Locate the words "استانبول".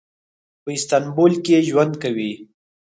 0.77-1.33